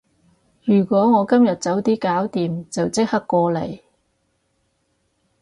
[0.63, 3.81] 如果我今日早啲搞掂，就即刻過嚟